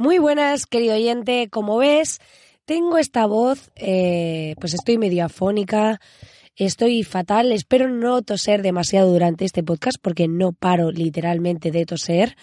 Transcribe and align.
Muy 0.00 0.18
buenas, 0.18 0.64
querido 0.64 0.94
oyente. 0.94 1.50
Como 1.50 1.76
ves, 1.76 2.20
tengo 2.64 2.96
esta 2.96 3.26
voz, 3.26 3.70
eh, 3.76 4.54
pues 4.58 4.72
estoy 4.72 4.96
medio 4.96 5.26
afónica, 5.26 6.00
estoy 6.56 7.02
fatal. 7.02 7.52
Espero 7.52 7.90
no 7.90 8.22
toser 8.22 8.62
demasiado 8.62 9.12
durante 9.12 9.44
este 9.44 9.62
podcast 9.62 9.98
porque 10.00 10.26
no 10.26 10.52
paro 10.52 10.90
literalmente 10.90 11.70
de 11.70 11.84
toser 11.84 12.34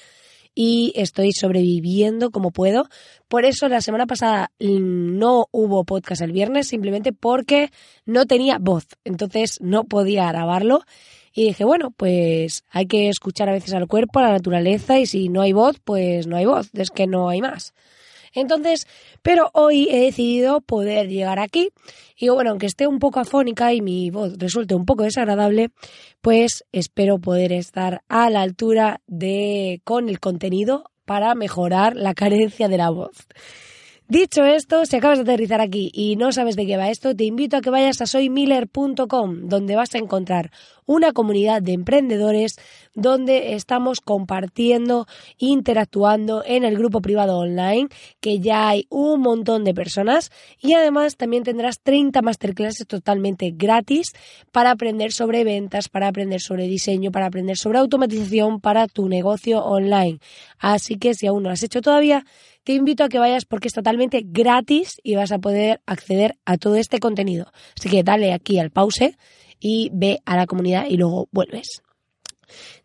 y 0.53 0.93
estoy 0.95 1.31
sobreviviendo 1.31 2.30
como 2.30 2.52
puedo. 2.52 2.89
Por 3.27 3.43
eso 3.43 3.67
la 3.69 3.81
semana 3.81 4.05
pasada 4.05 4.52
no 4.59 5.47
hubo 5.49 5.83
podcast 5.83 6.21
el 6.21 6.33
viernes 6.33 6.67
simplemente 6.67 7.11
porque 7.11 7.71
no 8.05 8.27
tenía 8.27 8.59
voz, 8.59 8.85
entonces 9.03 9.58
no 9.61 9.85
podía 9.85 10.27
grabarlo 10.27 10.81
y 11.37 11.43
dije, 11.43 11.65
bueno, 11.65 11.91
pues 11.91 12.63
hay 12.71 12.87
que 12.87 13.09
escuchar 13.09 13.47
a 13.47 13.51
veces 13.51 13.71
al 13.75 13.85
cuerpo, 13.85 14.17
a 14.17 14.23
la 14.23 14.31
naturaleza, 14.31 14.97
y 14.97 15.05
si 15.05 15.30
no 15.30 15.44
hay 15.44 15.53
voz, 15.53 15.79
pues 15.83 16.25
no 16.25 16.35
hay 16.35 16.45
voz, 16.45 16.71
es 16.73 16.89
que 16.89 17.05
no 17.05 17.29
hay 17.29 17.41
más. 17.41 17.75
Entonces, 18.33 18.88
pero 19.21 19.52
hoy 19.53 19.88
he 19.91 19.99
decidido 19.99 20.61
poder 20.61 21.09
llegar 21.09 21.38
aquí. 21.38 21.69
Y 22.17 22.29
bueno, 22.29 22.49
aunque 22.49 22.66
esté 22.66 22.88
un 22.88 22.97
poco 22.97 23.19
afónica 23.19 23.71
y 23.71 23.81
mi 23.81 24.09
voz 24.09 24.39
resulte 24.39 24.73
un 24.73 24.88
poco 24.88 25.03
desagradable, 25.03 25.69
pues 26.21 26.66
espero 26.71 27.19
poder 27.19 27.51
estar 27.51 28.01
a 28.07 28.31
la 28.31 28.41
altura 28.41 29.01
de 29.05 29.79
con 29.83 30.09
el 30.09 30.19
contenido 30.19 30.89
para 31.05 31.35
mejorar 31.35 31.95
la 31.95 32.16
carencia 32.16 32.67
de 32.67 32.77
la 32.79 32.89
voz. 32.89 33.27
Dicho 34.09 34.45
esto, 34.45 34.86
si 34.86 34.95
acabas 34.95 35.17
de 35.17 35.23
aterrizar 35.23 35.59
aquí 35.59 35.91
y 35.94 36.16
no 36.16 36.31
sabes 36.31 36.55
de 36.55 36.66
qué 36.66 36.77
va 36.77 36.89
esto, 36.89 37.13
te 37.13 37.25
invito 37.25 37.58
a 37.58 37.61
que 37.61 37.69
vayas 37.69 38.00
a 38.00 38.05
soymiller.com, 38.05 39.50
donde 39.50 39.75
vas 39.75 39.94
a 39.95 39.97
encontrar 39.97 40.50
una 40.86 41.11
comunidad 41.11 41.61
de 41.61 41.73
emprendedores 41.73 42.58
donde 42.94 43.55
estamos 43.55 44.00
compartiendo, 44.00 45.08
interactuando 45.38 46.41
en 46.45 46.63
el 46.63 46.78
grupo 46.78 47.02
privado 47.02 47.38
online, 47.38 47.89
que 48.22 48.39
ya 48.39 48.69
hay 48.69 48.88
un 48.89 49.19
montón 49.19 49.66
de 49.66 49.73
personas 49.73 50.31
y 50.61 50.72
además 50.72 51.17
también 51.17 51.44
tendrás 51.44 51.81
30 51.81 52.22
masterclasses 52.22 52.88
totalmente 52.88 53.52
gratis 53.53 54.13
para 54.53 54.72
aprender 54.72 55.11
sobre 55.11 55.44
ventas, 55.44 55.89
para 55.89 56.08
aprender 56.08 56.39
sobre 56.39 56.67
diseño, 56.67 57.11
para 57.11 57.25
aprender 57.25 57.58
sobre 57.58 57.80
automatización 57.80 58.61
para 58.61 58.88
tu 58.88 59.09
negocio 59.09 59.66
online. 59.66 60.19
Así 60.59 60.97
que 60.97 61.13
si 61.13 61.28
aún 61.28 61.44
no 61.44 61.50
lo 61.50 61.53
has 61.53 61.63
hecho 61.63 61.81
todavía, 61.81 62.23
te 62.67 62.73
invito 62.73 63.05
a 63.05 63.07
que 63.07 63.17
vayas 63.17 63.45
porque 63.45 63.69
es 63.69 63.73
totalmente 63.73 64.23
gratis 64.25 64.99
y 65.01 65.15
vas 65.15 65.31
a 65.31 65.39
poder 65.39 65.79
acceder 65.85 66.37
a 66.43 66.57
todo 66.57 66.75
este 66.75 66.99
contenido. 66.99 67.49
Así 67.77 67.87
que 67.87 68.03
dale 68.03 68.33
aquí 68.33 68.59
al 68.59 68.71
pause 68.71 69.17
y 69.57 69.89
ve 69.93 70.19
a 70.25 70.35
la 70.35 70.47
comunidad 70.47 70.85
y 70.89 70.97
luego 70.97 71.29
vuelves. 71.31 71.81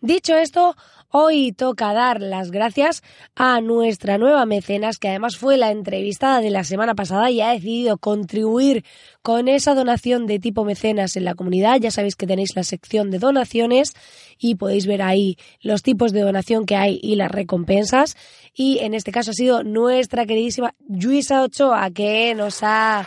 Dicho 0.00 0.36
esto, 0.36 0.76
Hoy 1.14 1.52
toca 1.52 1.92
dar 1.92 2.22
las 2.22 2.50
gracias 2.50 3.02
a 3.36 3.60
nuestra 3.60 4.16
nueva 4.16 4.46
mecenas, 4.46 4.96
que 4.96 5.10
además 5.10 5.36
fue 5.36 5.58
la 5.58 5.70
entrevistada 5.70 6.40
de 6.40 6.48
la 6.48 6.64
semana 6.64 6.94
pasada 6.94 7.30
y 7.30 7.42
ha 7.42 7.50
decidido 7.50 7.98
contribuir 7.98 8.82
con 9.20 9.46
esa 9.46 9.74
donación 9.74 10.26
de 10.26 10.38
tipo 10.38 10.64
mecenas 10.64 11.14
en 11.16 11.26
la 11.26 11.34
comunidad. 11.34 11.76
Ya 11.80 11.90
sabéis 11.90 12.16
que 12.16 12.26
tenéis 12.26 12.56
la 12.56 12.64
sección 12.64 13.10
de 13.10 13.18
donaciones 13.18 13.92
y 14.38 14.54
podéis 14.54 14.86
ver 14.86 15.02
ahí 15.02 15.36
los 15.60 15.82
tipos 15.82 16.12
de 16.12 16.22
donación 16.22 16.64
que 16.64 16.76
hay 16.76 16.98
y 17.02 17.16
las 17.16 17.30
recompensas. 17.30 18.16
Y 18.54 18.78
en 18.78 18.94
este 18.94 19.12
caso 19.12 19.32
ha 19.32 19.34
sido 19.34 19.62
nuestra 19.64 20.24
queridísima 20.24 20.74
Luisa 20.88 21.42
Ochoa, 21.42 21.90
que 21.90 22.34
nos 22.34 22.62
ha 22.62 23.06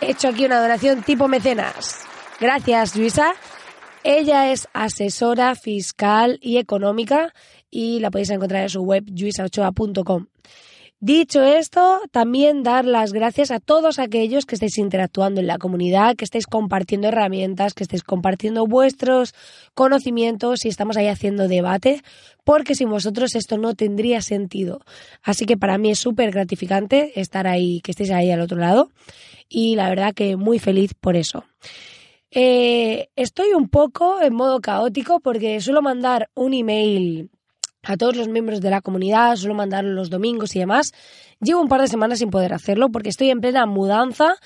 hecho 0.00 0.28
aquí 0.28 0.44
una 0.44 0.60
donación 0.60 1.02
tipo 1.02 1.26
mecenas. 1.26 2.06
Gracias, 2.38 2.94
Luisa. 2.94 3.34
Ella 4.08 4.52
es 4.52 4.68
asesora 4.72 5.56
fiscal 5.56 6.38
y 6.40 6.58
económica 6.58 7.34
y 7.72 7.98
la 7.98 8.12
podéis 8.12 8.30
encontrar 8.30 8.62
en 8.62 8.68
su 8.68 8.82
web 8.82 9.04
juisaochoa.com. 9.10 10.26
Dicho 11.00 11.42
esto, 11.42 12.00
también 12.12 12.62
dar 12.62 12.84
las 12.84 13.12
gracias 13.12 13.50
a 13.50 13.58
todos 13.58 13.98
aquellos 13.98 14.46
que 14.46 14.54
estéis 14.54 14.78
interactuando 14.78 15.40
en 15.40 15.48
la 15.48 15.58
comunidad, 15.58 16.14
que 16.14 16.24
estéis 16.24 16.46
compartiendo 16.46 17.08
herramientas, 17.08 17.74
que 17.74 17.82
estéis 17.82 18.04
compartiendo 18.04 18.64
vuestros 18.68 19.34
conocimientos 19.74 20.64
y 20.64 20.68
estamos 20.68 20.96
ahí 20.96 21.08
haciendo 21.08 21.48
debate, 21.48 22.00
porque 22.44 22.76
sin 22.76 22.88
vosotros 22.88 23.34
esto 23.34 23.58
no 23.58 23.74
tendría 23.74 24.22
sentido. 24.22 24.82
Así 25.24 25.46
que 25.46 25.56
para 25.56 25.78
mí 25.78 25.90
es 25.90 25.98
súper 25.98 26.30
gratificante 26.30 27.20
estar 27.20 27.48
ahí, 27.48 27.80
que 27.80 27.90
estéis 27.90 28.12
ahí 28.12 28.30
al 28.30 28.40
otro 28.40 28.58
lado 28.58 28.88
y 29.48 29.74
la 29.74 29.88
verdad 29.88 30.14
que 30.14 30.36
muy 30.36 30.60
feliz 30.60 30.94
por 30.94 31.16
eso. 31.16 31.42
Eh, 32.30 33.08
estoy 33.16 33.52
un 33.52 33.68
poco 33.68 34.20
en 34.20 34.34
modo 34.34 34.60
caótico 34.60 35.20
porque 35.20 35.60
suelo 35.60 35.80
mandar 35.80 36.30
un 36.34 36.54
email 36.54 37.30
a 37.86 37.96
todos 37.96 38.16
los 38.16 38.28
miembros 38.28 38.60
de 38.60 38.70
la 38.70 38.80
comunidad, 38.80 39.36
suelo 39.36 39.54
mandarlo 39.54 39.92
los 39.92 40.10
domingos 40.10 40.54
y 40.56 40.58
demás. 40.58 40.92
Llevo 41.40 41.60
un 41.60 41.68
par 41.68 41.80
de 41.80 41.88
semanas 41.88 42.18
sin 42.18 42.30
poder 42.30 42.52
hacerlo 42.52 42.88
porque 42.90 43.10
estoy 43.10 43.30
en 43.30 43.40
plena 43.40 43.66
mudanza 43.66 44.36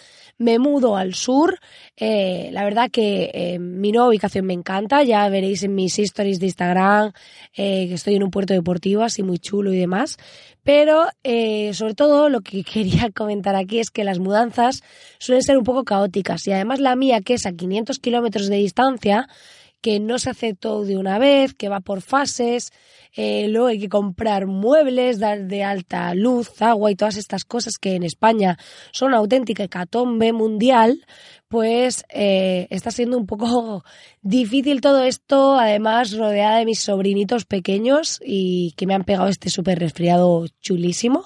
me 0.40 0.58
mudo 0.58 0.96
al 0.96 1.14
sur. 1.14 1.60
Eh, 1.96 2.48
la 2.52 2.64
verdad 2.64 2.90
que 2.90 3.30
eh, 3.34 3.58
mi 3.58 3.92
nueva 3.92 4.08
ubicación 4.08 4.46
me 4.46 4.54
encanta. 4.54 5.02
Ya 5.02 5.28
veréis 5.28 5.62
en 5.62 5.74
mis 5.74 5.98
stories 5.98 6.40
de 6.40 6.46
Instagram 6.46 7.12
eh, 7.54 7.86
que 7.88 7.94
estoy 7.94 8.14
en 8.14 8.22
un 8.22 8.30
puerto 8.30 8.54
deportivo, 8.54 9.02
así 9.02 9.22
muy 9.22 9.38
chulo 9.38 9.72
y 9.72 9.78
demás. 9.78 10.16
Pero 10.62 11.04
sobre 11.72 11.94
todo 11.94 12.30
lo 12.30 12.40
que 12.40 12.64
quería 12.72 13.10
comentar 13.10 13.54
aquí 13.54 13.80
es 13.80 13.90
que 13.90 14.02
las 14.02 14.18
mudanzas 14.18 14.82
suelen 15.18 15.42
ser 15.42 15.58
un 15.58 15.64
poco 15.64 15.84
caóticas 15.84 16.46
y 16.46 16.52
además 16.52 16.80
la 16.80 16.96
mía, 16.96 17.20
que 17.20 17.34
es 17.34 17.44
a 17.44 17.52
500 17.52 17.98
kilómetros 17.98 18.48
de 18.48 18.56
distancia, 18.56 19.28
que 19.80 20.00
no 20.00 20.18
se 20.18 20.30
hace 20.30 20.54
todo 20.54 20.84
de 20.84 20.96
una 20.96 21.18
vez, 21.18 21.54
que 21.54 21.68
va 21.68 21.80
por 21.80 22.02
fases, 22.02 22.72
eh, 23.14 23.48
luego 23.48 23.68
hay 23.68 23.80
que 23.80 23.88
comprar 23.88 24.46
muebles, 24.46 25.18
dar 25.18 25.46
de 25.46 25.64
alta 25.64 26.14
luz, 26.14 26.60
agua 26.60 26.90
y 26.90 26.96
todas 26.96 27.16
estas 27.16 27.44
cosas 27.44 27.78
que 27.78 27.94
en 27.94 28.02
España 28.02 28.58
son 28.92 29.14
auténtica 29.14 29.64
hecatombe 29.64 30.32
mundial, 30.32 31.04
pues 31.48 32.04
eh, 32.10 32.68
está 32.70 32.90
siendo 32.90 33.16
un 33.18 33.26
poco 33.26 33.84
difícil 34.22 34.80
todo 34.80 35.02
esto, 35.02 35.58
además 35.58 36.12
rodeada 36.16 36.58
de 36.58 36.66
mis 36.66 36.80
sobrinitos 36.80 37.44
pequeños 37.44 38.20
y 38.24 38.72
que 38.76 38.86
me 38.86 38.94
han 38.94 39.04
pegado 39.04 39.28
este 39.28 39.50
súper 39.50 39.78
resfriado 39.78 40.46
chulísimo. 40.60 41.24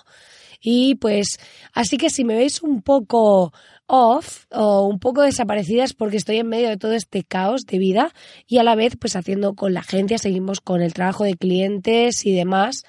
Y 0.67 0.95
pues, 0.95 1.39
así 1.75 1.99
que 1.99 2.09
si 2.09 2.25
me 2.25 2.35
veis 2.35 2.63
un 2.63 2.81
poco 2.81 3.53
off 3.87 4.47
o 4.51 4.87
un 4.87 4.99
poco 4.99 5.21
desaparecidas 5.21 5.93
porque 5.93 6.17
estoy 6.17 6.39
en 6.39 6.49
medio 6.49 6.71
de 6.71 6.79
todo 6.79 6.95
este 6.95 7.23
caos 7.23 7.67
de 7.67 7.77
vida 7.77 8.15
y 8.47 8.57
a 8.57 8.63
la 8.63 8.75
vez 8.75 8.97
pues 8.99 9.15
haciendo 9.15 9.55
con 9.55 9.75
la 9.75 9.81
agencia, 9.81 10.17
seguimos 10.17 10.63
con 10.63 10.81
el 10.81 10.95
trabajo 10.95 11.25
de 11.25 11.35
clientes 11.35 12.25
y 12.25 12.35
demás 12.35 12.85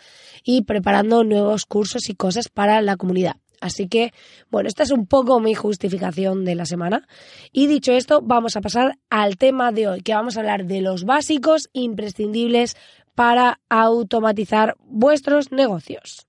y 0.45 0.61
preparando 0.61 1.25
nuevos 1.25 1.65
cursos 1.65 2.09
y 2.09 2.15
cosas 2.15 2.47
para 2.47 2.81
la 2.81 2.95
comunidad. 2.95 3.35
Así 3.59 3.89
que, 3.89 4.13
bueno, 4.49 4.69
esta 4.69 4.83
es 4.83 4.91
un 4.91 5.05
poco 5.05 5.41
mi 5.41 5.53
justificación 5.53 6.45
de 6.45 6.55
la 6.55 6.65
semana. 6.65 7.05
Y 7.51 7.67
dicho 7.67 7.91
esto, 7.91 8.21
vamos 8.21 8.55
a 8.55 8.61
pasar 8.61 8.99
al 9.09 9.35
tema 9.35 9.73
de 9.73 9.89
hoy, 9.89 10.01
que 10.01 10.13
vamos 10.13 10.37
a 10.37 10.39
hablar 10.39 10.65
de 10.65 10.79
los 10.79 11.03
básicos 11.03 11.69
imprescindibles 11.73 12.77
para 13.15 13.59
automatizar 13.67 14.75
vuestros 14.79 15.51
negocios. 15.51 16.25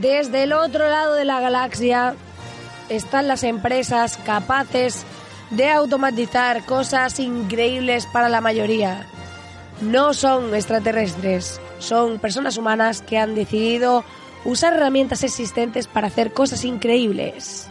Desde 0.00 0.44
el 0.44 0.52
otro 0.52 0.88
lado 0.88 1.14
de 1.14 1.24
la 1.24 1.40
galaxia 1.40 2.14
están 2.88 3.26
las 3.26 3.42
empresas 3.42 4.16
capaces 4.16 5.04
de 5.50 5.70
automatizar 5.70 6.64
cosas 6.64 7.18
increíbles 7.18 8.06
para 8.06 8.28
la 8.28 8.40
mayoría. 8.40 9.08
No 9.80 10.14
son 10.14 10.54
extraterrestres, 10.54 11.60
son 11.80 12.20
personas 12.20 12.56
humanas 12.56 13.02
que 13.02 13.18
han 13.18 13.34
decidido 13.34 14.04
usar 14.44 14.74
herramientas 14.74 15.24
existentes 15.24 15.88
para 15.88 16.06
hacer 16.06 16.32
cosas 16.32 16.64
increíbles. 16.64 17.68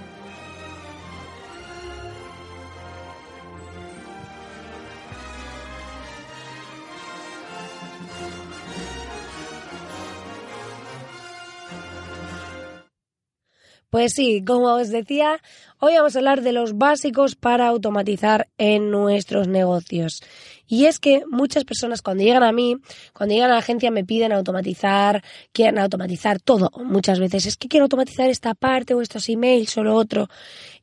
Pues 13.98 14.14
sí, 14.14 14.44
como 14.46 14.76
os 14.76 14.90
decía, 14.90 15.42
hoy 15.80 15.96
vamos 15.96 16.16
a 16.16 16.20
hablar 16.20 16.44
de 16.44 16.52
los 16.52 16.78
básicos 16.78 17.34
para 17.34 17.68
automatizar 17.68 18.48
en 18.60 18.92
nuestros 18.92 19.48
negocios. 19.48 20.22
Y 20.68 20.86
es 20.86 21.00
que 21.00 21.24
muchas 21.28 21.64
personas 21.64 22.04
cuando 22.04 22.24
llegan 22.24 22.44
a 22.44 22.52
mí, 22.52 22.78
cuando 23.12 23.34
llegan 23.34 23.50
a 23.50 23.54
la 23.54 23.60
agencia 23.62 23.90
me 23.90 24.06
piden 24.06 24.34
automatizar, 24.34 25.24
quieren 25.52 25.80
automatizar 25.80 26.40
todo. 26.40 26.70
Muchas 26.76 27.20
veces 27.20 27.48
es 27.48 27.58
que 27.58 27.70
quiero 27.70 27.86
automatizar 27.86 28.30
esta 28.30 28.54
parte 28.54 28.94
o 28.94 29.02
estos 29.02 29.30
emails 29.30 29.76
o 29.80 29.84
lo 29.84 29.96
otro. 29.96 30.28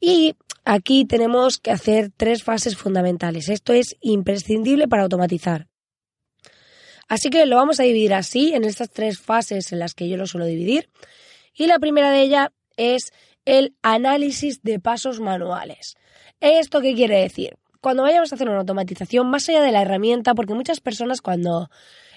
Y 0.01 0.35
aquí 0.65 1.05
tenemos 1.05 1.59
que 1.59 1.71
hacer 1.71 2.11
tres 2.17 2.43
fases 2.43 2.77
fundamentales. 2.77 3.49
Esto 3.49 3.75
es 3.75 3.95
imprescindible 4.01 4.89
para 4.89 5.05
automatizar. 5.05 5.69
Así 7.07 7.31
que 7.31 7.47
lo 7.47 7.55
vamos 7.55 7.79
a 7.79 7.85
dividir 7.85 8.13
así, 8.13 8.55
en 8.55 8.65
estas 8.65 8.91
tres 8.91 9.21
fases 9.21 9.71
en 9.71 9.79
las 9.79 9.95
que 9.95 10.09
yo 10.09 10.17
lo 10.17 10.27
suelo 10.27 10.47
dividir. 10.47 10.91
Y 11.57 11.69
la 11.69 11.79
primera 11.79 12.11
de 12.11 12.21
ellas 12.21 12.49
es 12.77 13.13
el 13.45 13.75
análisis 13.83 14.63
de 14.63 14.81
pasos 14.81 15.21
manuales. 15.21 15.97
¿Esto 16.41 16.81
qué 16.81 16.95
quiere 16.95 17.21
decir? 17.21 17.57
Cuando 17.81 18.03
vayamos 18.03 18.33
a 18.33 18.37
hacer 18.37 18.49
una 18.49 18.61
automatización, 18.61 19.29
más 19.29 19.49
allá 19.49 19.63
de 19.63 19.73
la 19.73 19.83
herramienta, 19.83 20.35
porque 20.35 20.55
muchas 20.55 20.81
personas 20.81 21.21
cuando 21.21 21.69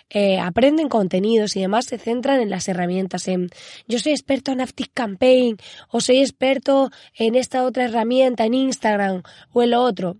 eh, 0.09 0.39
aprenden 0.39 0.87
contenidos 0.87 1.57
y 1.57 1.61
demás 1.61 1.85
se 1.85 1.97
centran 1.97 2.39
en 2.39 2.49
las 2.49 2.69
herramientas, 2.69 3.27
en 3.27 3.49
yo 3.87 3.99
soy 3.99 4.13
experto 4.13 4.51
en 4.51 4.61
Active 4.61 4.89
Campaign 4.93 5.57
o 5.89 5.99
soy 5.99 6.19
experto 6.19 6.89
en 7.13 7.35
esta 7.35 7.65
otra 7.65 7.85
herramienta, 7.85 8.45
en 8.45 8.53
Instagram 8.53 9.23
o 9.51 9.63
en 9.63 9.71
lo 9.71 9.81
otro. 9.81 10.15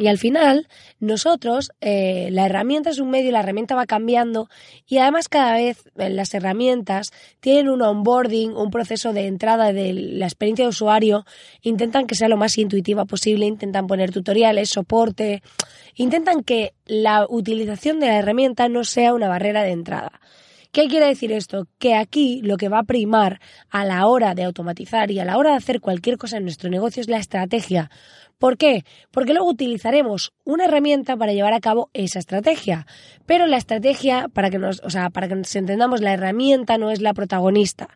Y 0.00 0.06
al 0.06 0.16
final, 0.16 0.66
nosotros, 0.98 1.72
eh, 1.82 2.30
la 2.32 2.46
herramienta 2.46 2.88
es 2.88 3.00
un 3.00 3.10
medio, 3.10 3.32
la 3.32 3.40
herramienta 3.40 3.74
va 3.74 3.84
cambiando. 3.84 4.48
Y 4.86 4.96
además 4.96 5.28
cada 5.28 5.52
vez 5.52 5.90
eh, 5.98 6.08
las 6.08 6.32
herramientas 6.32 7.10
tienen 7.40 7.68
un 7.68 7.82
onboarding, 7.82 8.56
un 8.56 8.70
proceso 8.70 9.12
de 9.12 9.26
entrada 9.26 9.74
de 9.74 9.92
la 9.92 10.24
experiencia 10.24 10.64
de 10.64 10.70
usuario, 10.70 11.26
intentan 11.60 12.06
que 12.06 12.14
sea 12.14 12.28
lo 12.28 12.38
más 12.38 12.56
intuitiva 12.56 13.04
posible, 13.04 13.44
intentan 13.44 13.86
poner 13.86 14.10
tutoriales, 14.10 14.70
soporte, 14.70 15.42
intentan 15.96 16.44
que 16.44 16.72
la 16.86 17.26
utilización 17.28 18.00
de 18.00 18.06
la 18.06 18.16
herramienta 18.16 18.70
no 18.70 18.84
sea 18.84 19.12
una 19.12 19.28
barrera 19.28 19.64
de 19.64 19.72
entrada. 19.72 20.12
¿Qué 20.72 20.86
quiere 20.86 21.06
decir 21.06 21.32
esto? 21.32 21.66
Que 21.80 21.96
aquí 21.96 22.42
lo 22.42 22.56
que 22.56 22.68
va 22.68 22.78
a 22.78 22.84
primar 22.84 23.40
a 23.70 23.84
la 23.84 24.06
hora 24.06 24.36
de 24.36 24.44
automatizar 24.44 25.10
y 25.10 25.18
a 25.18 25.24
la 25.24 25.36
hora 25.36 25.50
de 25.50 25.56
hacer 25.56 25.80
cualquier 25.80 26.16
cosa 26.16 26.36
en 26.36 26.44
nuestro 26.44 26.70
negocio 26.70 27.00
es 27.00 27.08
la 27.08 27.18
estrategia. 27.18 27.90
¿Por 28.38 28.56
qué? 28.56 28.84
Porque 29.10 29.34
luego 29.34 29.50
utilizaremos 29.50 30.32
una 30.44 30.66
herramienta 30.66 31.16
para 31.16 31.32
llevar 31.32 31.54
a 31.54 31.60
cabo 31.60 31.90
esa 31.92 32.20
estrategia. 32.20 32.86
Pero 33.26 33.48
la 33.48 33.56
estrategia, 33.56 34.28
para 34.32 34.48
que 34.48 34.58
nos, 34.58 34.80
o 34.84 34.90
sea, 34.90 35.10
para 35.10 35.26
que 35.26 35.34
nos 35.34 35.56
entendamos, 35.56 36.02
la 36.02 36.12
herramienta 36.12 36.78
no 36.78 36.92
es 36.92 37.00
la 37.00 37.14
protagonista. 37.14 37.88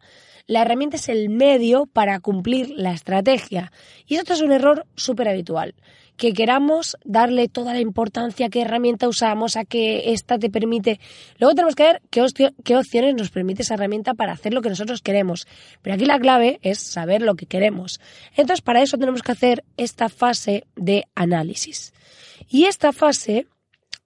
La 0.48 0.62
herramienta 0.62 0.96
es 0.96 1.08
el 1.08 1.30
medio 1.30 1.86
para 1.86 2.18
cumplir 2.18 2.70
la 2.70 2.90
estrategia. 2.90 3.70
Y 4.04 4.16
esto 4.16 4.32
es 4.32 4.42
un 4.42 4.50
error 4.50 4.84
súper 4.96 5.28
habitual 5.28 5.76
que 6.16 6.32
queramos 6.32 6.96
darle 7.04 7.48
toda 7.48 7.72
la 7.72 7.80
importancia 7.80 8.48
qué 8.48 8.62
herramienta 8.62 9.08
usamos, 9.08 9.56
a 9.56 9.64
qué 9.64 10.12
esta 10.12 10.38
te 10.38 10.50
permite. 10.50 11.00
Luego 11.38 11.54
tenemos 11.54 11.74
que 11.74 11.82
ver 11.84 12.02
qué, 12.10 12.24
qué 12.62 12.76
opciones 12.76 13.14
nos 13.14 13.30
permite 13.30 13.62
esa 13.62 13.74
herramienta 13.74 14.14
para 14.14 14.32
hacer 14.32 14.54
lo 14.54 14.62
que 14.62 14.68
nosotros 14.68 15.02
queremos. 15.02 15.46
Pero 15.82 15.94
aquí 15.94 16.04
la 16.04 16.18
clave 16.18 16.58
es 16.62 16.78
saber 16.78 17.22
lo 17.22 17.34
que 17.34 17.46
queremos. 17.46 18.00
Entonces, 18.36 18.62
para 18.62 18.82
eso 18.82 18.98
tenemos 18.98 19.22
que 19.22 19.32
hacer 19.32 19.64
esta 19.76 20.08
fase 20.08 20.64
de 20.76 21.04
análisis. 21.14 21.92
Y 22.48 22.64
esta 22.64 22.92
fase 22.92 23.46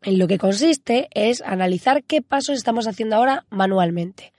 en 0.03 0.19
lo 0.19 0.29
que 0.29 0.39
consiste 0.39 1.09
es 1.13 1.43
analizar 1.43 2.05
qué 2.05 2.23
pasos 2.23 2.57
estamos 2.57 2.87
haciendo 2.87 3.17
ahora 3.17 3.45
manualmente. 3.51 4.33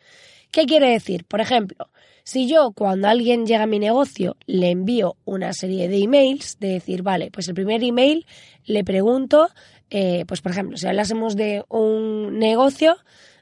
¿Qué 0.51 0.66
quiere 0.66 0.89
decir? 0.89 1.25
Por 1.25 1.42
ejemplo, 1.42 1.89
si 2.29 2.47
yo 2.47 2.73
cuando 2.73 3.07
alguien 3.07 3.47
llega 3.47 3.63
a 3.63 3.65
mi 3.65 3.79
negocio 3.79 4.37
le 4.45 4.69
envío 4.69 5.17
una 5.25 5.51
serie 5.51 5.87
de 5.87 5.97
emails, 5.97 6.59
de 6.59 6.73
decir, 6.73 7.01
vale, 7.01 7.31
pues 7.31 7.47
el 7.47 7.55
primer 7.55 7.83
email 7.83 8.27
le 8.65 8.83
pregunto, 8.83 9.49
eh, 9.89 10.25
pues 10.27 10.39
por 10.39 10.51
ejemplo, 10.51 10.77
si 10.77 10.85
hablásemos 10.85 11.35
de 11.35 11.63
un 11.69 12.37
negocio 12.37 12.97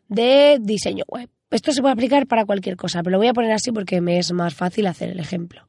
de 0.08 0.60
diseño 0.62 1.04
web. 1.10 1.30
Esto 1.52 1.74
se 1.74 1.82
puede 1.82 1.92
aplicar 1.92 2.28
para 2.28 2.46
cualquier 2.46 2.78
cosa, 2.78 3.04
pero 3.04 3.12
lo 3.12 3.18
voy 3.18 3.28
a 3.28 3.34
poner 3.34 3.52
así 3.52 3.74
porque 3.74 4.00
me 4.00 4.20
es 4.20 4.32
más 4.32 4.54
fácil 4.56 4.88
hacer 4.88 5.10
el 5.10 5.20
ejemplo. 5.20 5.68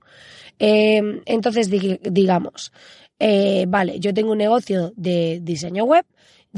Eh, 0.61 1.21
entonces, 1.27 1.69
digamos, 1.69 2.73
eh, 3.19 3.65
vale, 3.67 3.99
yo 3.99 4.15
tengo 4.15 4.31
un 4.31 4.39
negocio 4.39 4.93
de 4.95 5.41
diseño 5.43 5.83
web, 5.83 6.07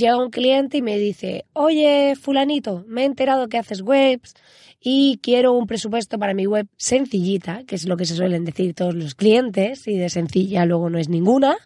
llega 0.01 0.17
un 0.17 0.31
cliente 0.31 0.79
y 0.79 0.83
me 0.83 0.99
dice, 0.99 1.45
oye, 1.53 2.17
fulanito, 2.21 2.85
me 2.89 3.03
he 3.03 3.05
enterado 3.05 3.49
que 3.49 3.59
haces 3.59 3.83
webs 3.83 4.35
y 4.81 5.21
quiero 5.23 5.53
un 5.53 5.67
presupuesto 5.67 6.19
para 6.19 6.35
mi 6.35 6.47
web 6.47 6.67
sencillita, 6.77 7.65
que 7.65 7.77
es 7.77 7.87
lo 7.87 7.97
que 7.97 8.07
se 8.07 8.17
suelen 8.17 8.45
decir 8.45 8.75
todos 8.75 8.95
los 8.95 9.15
clientes, 9.15 9.87
y 9.87 9.97
de 9.97 10.09
sencilla 10.09 10.65
luego 10.65 10.89
no 10.89 10.99
es 10.99 11.09
ninguna, 11.09 11.57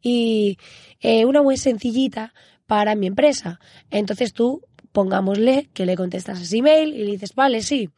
y 0.00 0.58
eh, 1.00 1.26
una 1.26 1.42
web 1.42 1.58
sencillita 1.58 2.32
para 2.66 2.94
mi 2.94 3.06
empresa. 3.06 3.60
Entonces 3.90 4.32
tú, 4.32 4.62
pongámosle 4.92 5.68
que 5.74 5.86
le 5.86 5.96
contestas 5.96 6.40
ese 6.40 6.56
email 6.58 6.94
y 6.94 7.04
le 7.04 7.12
dices, 7.12 7.34
vale, 7.34 7.62
sí, 7.62 7.90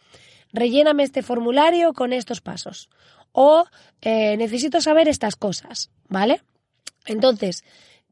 relléname 0.53 1.05
este 1.05 1.23
formulario 1.23 1.93
con 1.93 2.13
estos 2.13 2.41
pasos. 2.41 2.91
O 3.33 3.67
eh, 4.01 4.37
necesito 4.37 4.81
saber 4.81 5.09
estas 5.09 5.37
cosas, 5.37 5.91
¿vale? 6.09 6.41
Entonces, 7.05 7.65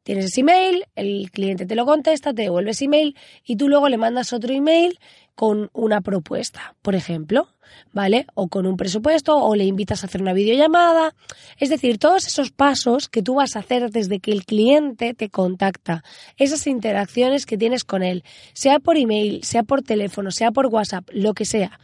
tienes 0.04 0.26
ese 0.26 0.42
email, 0.42 0.84
el 0.94 1.30
cliente 1.32 1.66
te 1.66 1.74
lo 1.74 1.84
contesta, 1.84 2.32
te 2.32 2.42
devuelve 2.42 2.70
ese 2.70 2.84
email 2.84 3.16
y 3.44 3.56
tú 3.56 3.68
luego 3.68 3.88
le 3.88 3.96
mandas 3.96 4.32
otro 4.32 4.52
email 4.52 5.00
con 5.34 5.70
una 5.72 6.00
propuesta, 6.00 6.76
por 6.82 6.94
ejemplo, 6.94 7.48
¿vale? 7.92 8.26
O 8.34 8.48
con 8.48 8.66
un 8.66 8.76
presupuesto, 8.76 9.36
o 9.36 9.56
le 9.56 9.64
invitas 9.64 10.02
a 10.02 10.06
hacer 10.06 10.22
una 10.22 10.32
videollamada. 10.32 11.14
Es 11.58 11.70
decir, 11.70 11.98
todos 11.98 12.26
esos 12.26 12.52
pasos 12.52 13.08
que 13.08 13.22
tú 13.22 13.34
vas 13.34 13.56
a 13.56 13.60
hacer 13.60 13.90
desde 13.90 14.20
que 14.20 14.30
el 14.30 14.44
cliente 14.44 15.14
te 15.14 15.30
contacta, 15.30 16.04
esas 16.36 16.66
interacciones 16.66 17.46
que 17.46 17.58
tienes 17.58 17.82
con 17.82 18.02
él, 18.02 18.22
sea 18.52 18.78
por 18.78 18.96
email, 18.96 19.42
sea 19.42 19.64
por 19.64 19.82
teléfono, 19.82 20.30
sea 20.30 20.52
por 20.52 20.66
WhatsApp, 20.66 21.08
lo 21.12 21.34
que 21.34 21.46
sea, 21.46 21.80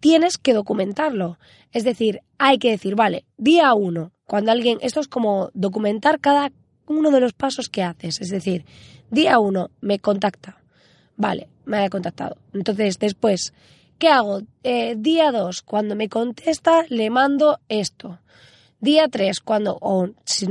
tienes 0.00 0.38
que 0.38 0.54
documentarlo. 0.54 1.38
Es 1.70 1.84
decir, 1.84 2.22
hay 2.38 2.58
que 2.58 2.70
decir, 2.70 2.96
vale, 2.96 3.24
día 3.36 3.72
uno, 3.74 4.12
cuando 4.26 4.52
alguien, 4.52 4.78
esto 4.80 5.00
es 5.00 5.08
como 5.08 5.50
documentar 5.54 6.18
cada 6.18 6.50
uno 6.96 7.10
de 7.10 7.20
los 7.20 7.32
pasos 7.32 7.68
que 7.68 7.82
haces. 7.82 8.20
Es 8.20 8.30
decir, 8.30 8.64
día 9.10 9.38
uno 9.38 9.70
me 9.80 9.98
contacta. 9.98 10.58
Vale, 11.16 11.48
me 11.64 11.78
ha 11.78 11.90
contactado. 11.90 12.36
Entonces, 12.52 12.98
después, 12.98 13.52
¿qué 13.98 14.08
hago? 14.08 14.42
Eh, 14.62 14.94
día 14.96 15.32
dos, 15.32 15.62
cuando 15.62 15.96
me 15.96 16.08
contesta, 16.08 16.84
le 16.88 17.10
mando 17.10 17.58
esto. 17.68 18.20
Día 18.80 19.08
tres, 19.08 19.40
cuando, 19.40 19.76
o 19.80 20.08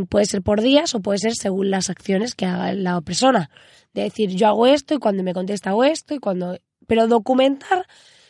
puede 0.10 0.26
ser 0.26 0.42
por 0.42 0.62
días 0.62 0.94
o 0.94 1.00
puede 1.00 1.20
ser 1.20 1.34
según 1.34 1.72
las 1.72 1.90
acciones 1.90 2.36
que 2.36 2.46
haga 2.46 2.74
la 2.74 3.00
persona. 3.02 3.50
De 3.94 4.04
decir, 4.04 4.32
yo 4.32 4.48
hago 4.48 4.68
esto 4.68 4.94
y 4.94 5.00
cuando 5.00 5.24
me 5.24 5.34
contesta 5.34 5.70
hago 5.70 5.84
esto 5.84 6.14
y 6.14 6.20
cuando... 6.20 6.58
Pero 6.88 7.08
documentar 7.08 7.86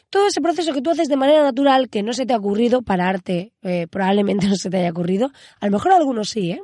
todo 0.09 0.27
ese 0.27 0.41
proceso 0.41 0.73
que 0.73 0.81
tú 0.81 0.91
haces 0.91 1.09
de 1.09 1.17
manera 1.17 1.43
natural, 1.43 1.89
que 1.89 2.03
no 2.03 2.13
se 2.13 2.25
te 2.25 2.33
ha 2.33 2.37
ocurrido 2.37 2.81
pararte, 2.81 3.53
eh, 3.61 3.87
probablemente 3.89 4.47
no 4.47 4.55
se 4.55 4.69
te 4.69 4.77
haya 4.77 4.91
ocurrido, 4.91 5.31
a 5.59 5.65
lo 5.65 5.71
mejor 5.71 5.91
algunos 5.91 6.29
sí, 6.29 6.51
¿eh? 6.51 6.61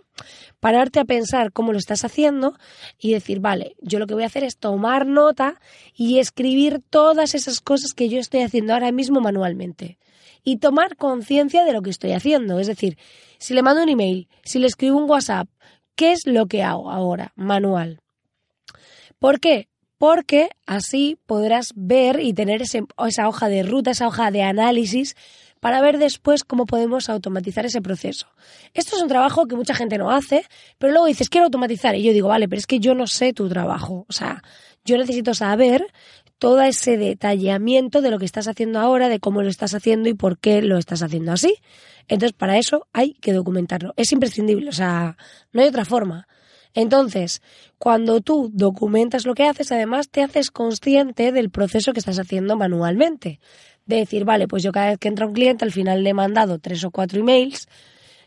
Pararte 0.59 0.99
a 0.99 1.05
pensar 1.05 1.51
cómo 1.51 1.73
lo 1.73 1.77
estás 1.77 2.05
haciendo 2.05 2.55
y 2.97 3.11
decir, 3.11 3.41
vale, 3.41 3.75
yo 3.81 3.99
lo 3.99 4.07
que 4.07 4.13
voy 4.13 4.23
a 4.23 4.27
hacer 4.27 4.45
es 4.45 4.57
tomar 4.57 5.05
nota 5.05 5.59
y 5.93 6.19
escribir 6.19 6.81
todas 6.89 7.35
esas 7.35 7.59
cosas 7.59 7.93
que 7.93 8.07
yo 8.07 8.19
estoy 8.19 8.41
haciendo 8.43 8.73
ahora 8.73 8.91
mismo 8.91 9.19
manualmente. 9.19 9.97
Y 10.45 10.57
tomar 10.57 10.95
conciencia 10.95 11.65
de 11.65 11.73
lo 11.73 11.81
que 11.81 11.89
estoy 11.89 12.11
haciendo. 12.11 12.59
Es 12.59 12.67
decir, 12.67 12.97
si 13.39 13.53
le 13.53 13.61
mando 13.61 13.83
un 13.83 13.89
email, 13.89 14.29
si 14.43 14.59
le 14.59 14.67
escribo 14.67 14.97
un 14.97 15.09
WhatsApp, 15.09 15.49
¿qué 15.95 16.11
es 16.11 16.27
lo 16.27 16.45
que 16.47 16.63
hago 16.63 16.91
ahora, 16.91 17.33
manual? 17.35 17.99
¿Por 19.19 19.39
qué? 19.39 19.67
Porque 20.03 20.49
así 20.65 21.17
podrás 21.25 21.71
ver 21.77 22.19
y 22.19 22.33
tener 22.33 22.61
esa 22.61 23.29
hoja 23.29 23.47
de 23.47 23.63
ruta, 23.63 23.91
esa 23.91 24.05
hoja 24.05 24.31
de 24.31 24.43
análisis 24.43 25.15
para 25.61 25.79
ver 25.79 25.97
después 25.97 26.43
cómo 26.43 26.65
podemos 26.65 27.07
automatizar 27.07 27.65
ese 27.65 27.81
proceso. 27.81 28.27
Esto 28.73 28.97
es 28.97 29.01
un 29.01 29.07
trabajo 29.07 29.45
que 29.45 29.55
mucha 29.55 29.73
gente 29.73 29.97
no 29.97 30.11
hace, 30.11 30.45
pero 30.77 30.91
luego 30.91 31.05
dices, 31.05 31.29
quiero 31.29 31.45
automatizar. 31.45 31.95
Y 31.95 32.03
yo 32.03 32.11
digo, 32.11 32.27
vale, 32.27 32.49
pero 32.49 32.59
es 32.59 32.67
que 32.67 32.81
yo 32.81 32.95
no 32.95 33.07
sé 33.07 33.31
tu 33.31 33.47
trabajo. 33.47 34.05
O 34.09 34.11
sea, 34.11 34.43
yo 34.83 34.97
necesito 34.97 35.33
saber 35.33 35.87
todo 36.37 36.61
ese 36.63 36.97
detallamiento 36.97 38.01
de 38.01 38.11
lo 38.11 38.19
que 38.19 38.25
estás 38.25 38.49
haciendo 38.49 38.81
ahora, 38.81 39.07
de 39.07 39.21
cómo 39.21 39.41
lo 39.41 39.47
estás 39.47 39.73
haciendo 39.73 40.09
y 40.09 40.15
por 40.15 40.37
qué 40.37 40.61
lo 40.61 40.77
estás 40.77 41.01
haciendo 41.01 41.31
así. 41.31 41.55
Entonces, 42.09 42.33
para 42.33 42.57
eso 42.57 42.89
hay 42.91 43.13
que 43.13 43.31
documentarlo. 43.31 43.93
Es 43.95 44.11
imprescindible, 44.11 44.67
o 44.67 44.73
sea, 44.73 45.15
no 45.53 45.61
hay 45.61 45.69
otra 45.69 45.85
forma. 45.85 46.27
Entonces, 46.73 47.41
cuando 47.77 48.21
tú 48.21 48.49
documentas 48.51 49.25
lo 49.25 49.35
que 49.35 49.43
haces, 49.43 49.71
además 49.71 50.09
te 50.09 50.23
haces 50.23 50.49
consciente 50.51 51.31
del 51.31 51.49
proceso 51.49 51.93
que 51.93 51.99
estás 51.99 52.19
haciendo 52.19 52.55
manualmente. 52.55 53.39
De 53.85 53.97
decir, 53.97 54.25
vale, 54.25 54.47
pues 54.47 54.63
yo 54.63 54.71
cada 54.71 54.89
vez 54.89 54.97
que 54.97 55.07
entra 55.07 55.27
un 55.27 55.33
cliente, 55.33 55.65
al 55.65 55.71
final 55.71 56.03
le 56.03 56.11
he 56.11 56.13
mandado 56.13 56.59
tres 56.59 56.83
o 56.83 56.91
cuatro 56.91 57.19
emails, 57.19 57.67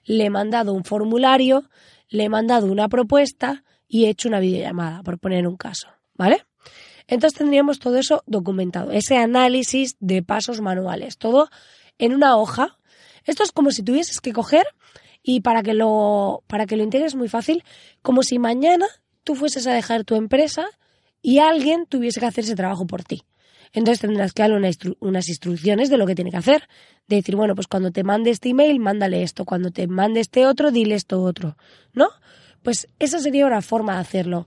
le 0.05 0.27
he 0.27 0.31
mandado 0.31 0.73
un 0.73 0.85
formulario, 0.85 1.65
le 2.09 2.25
he 2.25 2.29
mandado 2.29 2.67
una 2.67 2.89
propuesta 2.89 3.65
y 3.89 4.05
he 4.05 4.11
hecho 4.11 4.29
una 4.29 4.41
videollamada, 4.41 5.03
por 5.03 5.19
poner 5.19 5.47
un 5.47 5.57
caso, 5.57 5.89
¿vale? 6.15 6.45
Entonces 7.09 7.39
tendríamos 7.39 7.79
todo 7.79 7.99
eso 7.99 8.23
documentado, 8.27 8.91
ese 8.91 9.17
análisis 9.17 9.97
de 10.01 10.23
pasos 10.23 10.61
manuales, 10.61 11.19
todo 11.19 11.49
en 11.99 12.15
una 12.15 12.37
hoja 12.37 12.79
Esto 13.25 13.43
es 13.43 13.53
como 13.53 13.71
si 13.71 13.83
tuvieses 13.83 14.21
que 14.21 14.33
coger 14.33 14.67
y 15.29 15.41
para 15.41 15.65
que 15.65 15.75
lo, 15.75 16.45
para 16.47 16.67
que 16.67 16.77
lo 16.77 16.85
integres 16.85 17.17
muy 17.17 17.29
fácil, 17.29 17.65
como 18.01 18.23
si 18.23 18.39
mañana 18.39 18.87
tú 19.25 19.35
fueses 19.35 19.67
a 19.67 19.75
dejar 19.75 20.05
tu 20.05 20.15
empresa 20.15 20.67
y 21.21 21.41
alguien 21.41 21.85
tuviese 21.87 22.21
que 22.21 22.27
hacer 22.27 22.45
ese 22.45 22.55
trabajo 22.55 22.87
por 22.87 23.03
ti. 23.03 23.25
Entonces 23.73 23.99
tendrás 23.99 24.33
que 24.33 24.43
darle 24.43 24.71
unas 25.01 25.29
instrucciones 25.29 25.91
de 25.91 25.97
lo 25.97 26.07
que 26.07 26.15
tiene 26.15 26.31
que 26.31 26.37
hacer. 26.37 26.69
De 27.09 27.17
decir, 27.17 27.35
bueno, 27.35 27.57
pues 27.57 27.67
cuando 27.67 27.91
te 27.91 28.05
mande 28.05 28.31
este 28.31 28.51
email, 28.51 28.79
mándale 28.79 29.25
esto. 29.25 29.45
Cuando 29.45 29.73
te 29.73 29.89
mande 29.89 30.21
este 30.21 30.47
otro, 30.47 30.71
dile 30.71 30.95
esto 30.95 31.21
otro. 31.21 31.57
¿No? 31.93 32.09
Pues 32.63 32.87
esa 33.01 33.19
sería 33.19 33.49
una 33.49 33.63
forma 33.63 33.95
de 33.95 34.03
hacerlo. 34.03 34.47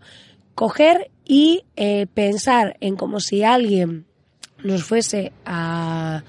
Coger 0.55 1.11
y 1.25 1.65
eh, 1.75 2.07
pensar 2.13 2.77
en 2.79 2.95
como 2.95 3.19
si 3.19 3.43
alguien 3.43 4.05
nos 4.63 4.85
fuese 4.85 5.33
a 5.45 6.23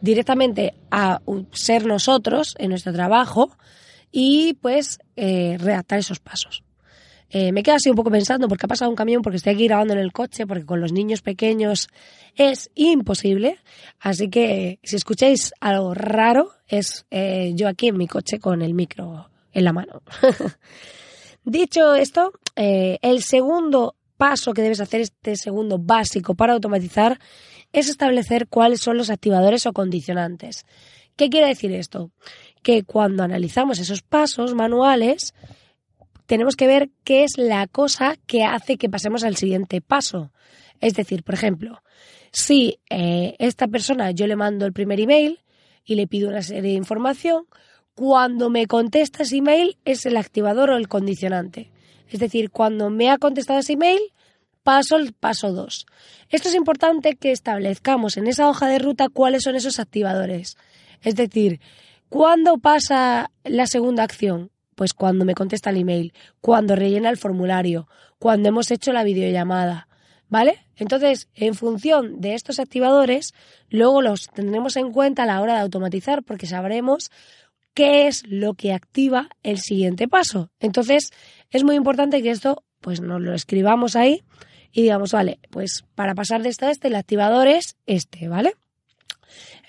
directamente 0.00 0.74
a 0.90 1.20
ser 1.52 1.86
nosotros 1.86 2.56
en 2.58 2.70
nuestro 2.70 2.92
trabajo 2.92 3.56
y 4.12 4.54
pues 4.54 5.00
eh, 5.16 5.56
redactar 5.58 5.98
esos 5.98 6.20
pasos. 6.20 6.62
Eh, 7.34 7.50
me 7.50 7.62
quedo 7.62 7.76
así 7.76 7.88
un 7.88 7.96
poco 7.96 8.10
pensando 8.10 8.46
porque 8.46 8.66
ha 8.66 8.68
pasado 8.68 8.90
un 8.90 8.96
camión, 8.96 9.22
porque 9.22 9.38
estoy 9.38 9.54
aquí 9.54 9.64
grabando 9.64 9.94
en 9.94 10.00
el 10.00 10.12
coche, 10.12 10.46
porque 10.46 10.66
con 10.66 10.82
los 10.82 10.92
niños 10.92 11.22
pequeños 11.22 11.88
es 12.36 12.70
imposible. 12.74 13.58
Así 13.98 14.28
que 14.28 14.78
si 14.82 14.96
escucháis 14.96 15.54
algo 15.58 15.94
raro, 15.94 16.52
es 16.68 17.06
eh, 17.10 17.52
yo 17.54 17.68
aquí 17.68 17.88
en 17.88 17.96
mi 17.96 18.06
coche 18.06 18.38
con 18.38 18.60
el 18.60 18.74
micro 18.74 19.30
en 19.52 19.64
la 19.64 19.72
mano. 19.72 20.02
Dicho 21.44 21.94
esto, 21.94 22.32
eh, 22.54 22.98
el 23.00 23.22
segundo 23.22 23.96
paso 24.18 24.52
que 24.52 24.62
debes 24.62 24.80
hacer, 24.80 25.00
este 25.00 25.34
segundo 25.36 25.78
básico 25.78 26.34
para 26.34 26.52
automatizar, 26.52 27.18
es 27.72 27.88
establecer 27.88 28.46
cuáles 28.46 28.82
son 28.82 28.98
los 28.98 29.08
activadores 29.08 29.64
o 29.64 29.72
condicionantes. 29.72 30.66
¿Qué 31.22 31.30
quiere 31.30 31.46
decir 31.46 31.70
esto? 31.70 32.10
Que 32.64 32.82
cuando 32.82 33.22
analizamos 33.22 33.78
esos 33.78 34.02
pasos 34.02 34.56
manuales, 34.56 35.34
tenemos 36.26 36.56
que 36.56 36.66
ver 36.66 36.90
qué 37.04 37.22
es 37.22 37.38
la 37.38 37.68
cosa 37.68 38.16
que 38.26 38.42
hace 38.42 38.76
que 38.76 38.88
pasemos 38.90 39.22
al 39.22 39.36
siguiente 39.36 39.80
paso. 39.80 40.32
Es 40.80 40.94
decir, 40.94 41.22
por 41.22 41.36
ejemplo, 41.36 41.80
si 42.32 42.80
eh, 42.90 43.36
esta 43.38 43.68
persona 43.68 44.10
yo 44.10 44.26
le 44.26 44.34
mando 44.34 44.66
el 44.66 44.72
primer 44.72 44.98
email 44.98 45.38
y 45.84 45.94
le 45.94 46.08
pido 46.08 46.28
una 46.28 46.42
serie 46.42 46.62
de 46.62 46.70
información, 46.70 47.46
cuando 47.94 48.50
me 48.50 48.66
contesta 48.66 49.22
ese 49.22 49.36
email 49.36 49.78
es 49.84 50.04
el 50.06 50.16
activador 50.16 50.70
o 50.70 50.76
el 50.76 50.88
condicionante. 50.88 51.70
Es 52.08 52.18
decir, 52.18 52.50
cuando 52.50 52.90
me 52.90 53.10
ha 53.10 53.18
contestado 53.18 53.60
ese 53.60 53.74
email, 53.74 54.00
paso 54.64 54.96
el 54.96 55.12
paso 55.12 55.52
2. 55.52 55.86
Esto 56.30 56.48
es 56.48 56.56
importante 56.56 57.14
que 57.14 57.30
establezcamos 57.30 58.16
en 58.16 58.26
esa 58.26 58.48
hoja 58.48 58.66
de 58.66 58.80
ruta 58.80 59.08
cuáles 59.08 59.44
son 59.44 59.54
esos 59.54 59.78
activadores. 59.78 60.56
Es 61.02 61.16
decir, 61.16 61.60
¿cuándo 62.08 62.58
pasa 62.58 63.30
la 63.44 63.66
segunda 63.66 64.02
acción? 64.02 64.50
Pues 64.74 64.94
cuando 64.94 65.24
me 65.24 65.34
contesta 65.34 65.70
el 65.70 65.78
email, 65.78 66.12
cuando 66.40 66.76
rellena 66.76 67.10
el 67.10 67.18
formulario, 67.18 67.88
cuando 68.18 68.48
hemos 68.48 68.70
hecho 68.70 68.92
la 68.92 69.04
videollamada, 69.04 69.88
¿vale? 70.28 70.66
Entonces, 70.76 71.28
en 71.34 71.54
función 71.54 72.20
de 72.20 72.34
estos 72.34 72.58
activadores, 72.58 73.34
luego 73.68 74.00
los 74.00 74.28
tendremos 74.28 74.76
en 74.76 74.90
cuenta 74.90 75.24
a 75.24 75.26
la 75.26 75.40
hora 75.40 75.54
de 75.54 75.60
automatizar 75.60 76.22
porque 76.22 76.46
sabremos 76.46 77.10
qué 77.74 78.06
es 78.06 78.24
lo 78.26 78.54
que 78.54 78.72
activa 78.72 79.28
el 79.42 79.58
siguiente 79.58 80.08
paso. 80.08 80.50
Entonces, 80.60 81.10
es 81.50 81.64
muy 81.64 81.76
importante 81.76 82.22
que 82.22 82.30
esto 82.30 82.64
pues 82.80 83.00
nos 83.00 83.20
lo 83.20 83.34
escribamos 83.34 83.96
ahí 83.96 84.22
y 84.72 84.82
digamos, 84.82 85.12
vale, 85.12 85.38
pues 85.50 85.84
para 85.94 86.14
pasar 86.14 86.42
de 86.42 86.48
este 86.48 86.66
a 86.66 86.70
este, 86.70 86.88
el 86.88 86.96
activador 86.96 87.46
es 87.46 87.76
este, 87.86 88.28
¿vale? 88.28 88.54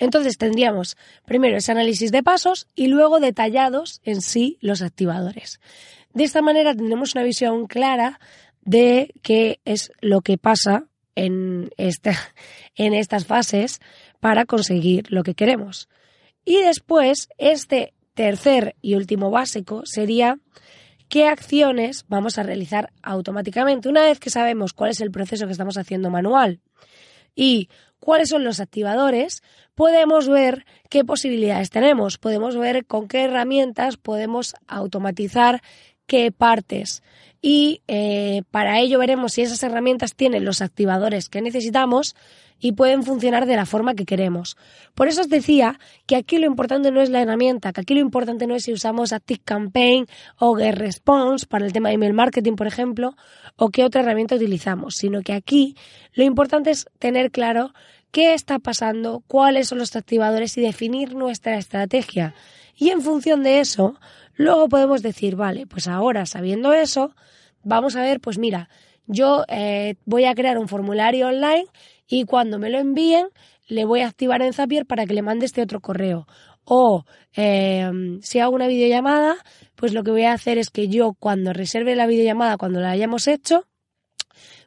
Entonces 0.03 0.38
tendríamos 0.38 0.98
primero 1.24 1.55
ese 1.55 1.72
análisis 1.72 2.12
de 2.12 2.24
pasos 2.24 2.67
y 2.75 2.88
luego 2.88 3.22
detallados 3.22 4.01
en 4.03 4.22
sí 4.22 4.57
los 4.60 4.81
activadores. 4.81 5.62
De 6.13 6.25
esta 6.25 6.41
manera 6.41 6.75
tendremos 6.75 7.15
una 7.15 7.24
visión 7.24 7.67
clara 7.67 8.19
de 8.62 9.13
qué 9.22 9.62
es 9.63 9.93
lo 10.01 10.19
que 10.19 10.38
pasa 10.38 10.88
en, 11.15 11.69
en 12.75 12.93
estas 12.93 13.25
fases 13.25 13.79
para 14.19 14.43
conseguir 14.43 15.10
lo 15.10 15.24
que 15.24 15.36
queremos. 15.36 15.88
Y 16.43 16.57
después, 16.57 17.29
este 17.38 17.93
tercer 18.13 18.75
y 18.81 18.95
último 18.95 19.31
básico 19.31 19.83
sería 19.86 20.38
qué 21.07 21.27
acciones 21.27 22.03
vamos 22.10 22.38
a 22.38 22.43
realizar 22.43 22.91
automáticamente. 23.01 23.88
Una 23.88 24.03
vez 24.03 24.19
que 24.19 24.29
sabemos 24.29 24.74
cuál 24.74 24.91
es 24.91 25.00
el 25.00 25.12
proceso 25.12 25.45
que 25.45 25.53
estamos 25.53 25.77
haciendo 25.77 26.10
manual 26.10 26.60
y 27.36 27.69
cuáles 28.03 28.27
son 28.27 28.43
los 28.43 28.60
activadores, 28.60 29.41
podemos 29.75 30.27
ver 30.27 30.65
qué 30.89 31.05
posibilidades 31.05 31.69
tenemos, 31.69 32.17
podemos 32.17 32.57
ver 32.57 32.86
con 32.86 33.07
qué 33.07 33.24
herramientas 33.24 33.95
podemos 33.95 34.55
automatizar 34.67 35.62
qué 36.05 36.29
partes. 36.33 37.01
Y 37.41 37.81
eh, 37.88 38.43
para 38.51 38.79
ello 38.79 39.00
veremos 39.00 39.31
si 39.31 39.41
esas 39.41 39.63
herramientas 39.63 40.15
tienen 40.15 40.43
los 40.43 40.62
activadores 40.62 41.29
que 41.29 41.41
necesitamos 41.41 42.13
y 42.60 42.72
pueden 42.72 43.03
funcionar 43.03 43.45
de 43.45 43.57
la 43.57 43.65
forma 43.65 43.93
que 43.93 44.05
queremos. 44.05 44.55
Por 44.95 45.10
eso 45.10 45.22
os 45.22 45.29
decía 45.29 45.79
que 46.05 46.15
aquí 46.15 46.38
lo 46.38 46.45
importante 46.45 46.91
no 46.91 47.01
es 47.01 47.10
la 47.10 47.22
herramienta, 47.22 47.74
que 47.74 47.81
aquí 47.81 47.93
lo 47.93 48.00
importante 48.00 48.48
no 48.48 48.55
es 48.55 48.63
si 48.63 48.72
usamos 48.72 49.12
ActiveCampaign 49.12 50.07
o 50.39 50.55
GetResponse 50.55 51.45
para 51.45 51.65
el 51.65 51.74
tema 51.74 51.89
de 51.89 51.95
email 51.95 52.13
marketing, 52.13 52.55
por 52.55 52.67
ejemplo, 52.67 53.15
o 53.57 53.69
qué 53.69 53.83
otra 53.83 54.01
herramienta 54.01 54.36
utilizamos, 54.36 54.95
sino 54.95 55.22
que 55.22 55.33
aquí 55.33 55.75
lo 56.13 56.24
importante 56.24 56.72
es 56.72 56.86
tener 57.00 57.31
claro 57.31 57.74
qué 58.13 58.36
está 58.36 58.60
pasando, 58.60 59.24
cuáles 59.25 59.67
son 59.67 59.79
los 59.79 59.96
activadores 59.96 60.55
y 60.58 60.62
definir 60.62 61.15
nuestra 61.15 61.58
estrategia. 61.58 62.36
Y 62.77 62.91
en 62.91 63.01
función 63.01 63.41
de 63.41 63.60
eso, 63.60 64.00
luego 64.36 64.70
podemos 64.70 65.01
decir, 65.01 65.36
vale, 65.36 65.65
pues 65.65 65.88
ahora 65.88 66.27
sabiendo 66.27 66.74
eso, 66.74 67.15
vamos 67.63 67.96
a 67.96 68.03
ver, 68.03 68.22
pues 68.22 68.38
mira, 68.38 68.70
yo 69.08 69.43
eh, 69.48 69.96
voy 70.05 70.25
a 70.25 70.36
crear 70.36 70.60
un 70.60 70.67
formulario 70.67 71.27
online 71.27 71.65
y 72.08 72.25
cuando 72.25 72.60
me 72.60 72.70
lo 72.70 72.77
envíen 72.77 73.27
le 73.67 73.84
voy 73.84 74.01
a 74.01 74.08
activar 74.08 74.43
en 74.43 74.53
Zapier 74.53 74.86
para 74.86 75.08
que 75.08 75.15
le 75.15 75.24
mande 75.24 75.48
este 75.48 75.63
otro 75.63 75.82
correo. 75.82 76.27
O 76.65 77.05
eh, 77.36 77.89
si 78.22 78.39
hago 78.39 78.53
una 78.53 78.67
videollamada, 78.67 79.38
pues 79.75 79.91
lo 79.91 80.03
que 80.03 80.12
voy 80.12 80.24
a 80.24 80.34
hacer 80.34 80.60
es 80.60 80.70
que 80.70 80.88
yo 80.88 81.13
cuando 81.20 81.51
reserve 81.51 81.96
la 81.96 82.05
videollamada, 82.05 82.58
cuando 82.58 82.79
la 82.79 82.91
hayamos 82.91 83.27
hecho, 83.27 83.65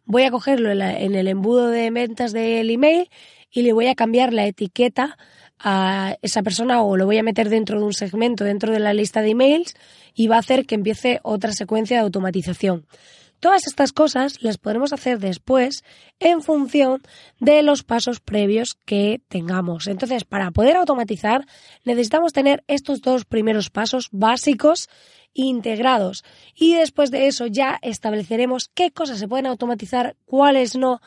voy 0.05 0.23
a 0.23 0.31
cogerlo 0.31 0.71
en, 0.71 1.15
el 1.15 1.29
embudo 1.29 1.69
de 1.69 1.91
ventas 1.91 2.33
del 2.33 2.71
email 2.71 3.09
y 3.57 3.63
le 3.63 3.73
voy 3.73 3.87
a 3.87 3.95
cambiar 3.95 4.35
la 4.35 4.47
etiqueta 4.47 5.17
a 5.59 6.19
esa 6.21 6.43
persona 6.43 6.83
o 6.83 6.99
lo 6.99 7.07
voy 7.07 7.17
a 7.17 7.23
meter 7.23 7.49
dentro 7.49 7.79
de 7.79 7.87
un 7.87 7.95
segmento, 7.95 8.45
dentro 8.45 8.71
de 8.71 8.81
la 8.81 8.93
lista 8.93 9.23
de 9.23 9.31
emails 9.31 9.75
y 10.15 10.27
va 10.27 10.37
a 10.37 10.41
hacer 10.41 10.67
que 10.67 10.75
empiece 10.75 11.21
otra 11.23 11.53
secuencia 11.53 11.97
de 11.97 12.03
automatización. 12.03 12.87
Todas 13.41 13.67
estas 13.67 13.93
cosas 13.93 14.43
las 14.43 14.59
podremos 14.59 14.93
hacer 14.93 15.21
después 15.21 15.85
en 16.19 16.43
función 16.43 17.01
de 17.41 17.63
los 17.63 17.83
pasos 17.83 18.21
previos 18.21 18.75
que 18.85 19.23
tengamos. 19.29 19.87
Entonces, 19.87 20.25
para 20.25 20.51
poder 20.51 20.77
automatizar, 20.77 21.47
necesitamos 21.83 22.35
tener 22.35 22.63
estos 22.67 23.01
dos 23.01 23.25
primeros 23.25 23.71
pasos 23.71 24.09
básicos 24.13 24.91
integrados 25.33 26.25
y 26.55 26.75
después 26.75 27.11
de 27.11 27.27
eso 27.27 27.47
ya 27.47 27.79
estableceremos 27.81 28.69
qué 28.75 28.91
cosas 28.91 29.19
se 29.19 29.29
pueden 29.29 29.47
automatizar, 29.47 30.15
cuáles 30.27 30.77
no, 30.77 31.01